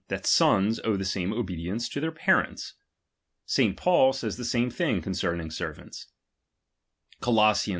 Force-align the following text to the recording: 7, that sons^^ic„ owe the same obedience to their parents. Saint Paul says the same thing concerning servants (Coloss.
7, 0.07 0.07
that 0.17 0.23
sons^^ic„ 0.23 0.79
owe 0.83 0.97
the 0.97 1.05
same 1.05 1.31
obedience 1.31 1.87
to 1.87 1.99
their 1.99 2.11
parents. 2.11 2.73
Saint 3.45 3.77
Paul 3.77 4.13
says 4.13 4.35
the 4.35 4.43
same 4.43 4.71
thing 4.71 4.99
concerning 4.99 5.51
servants 5.51 6.07
(Coloss. 7.21 7.69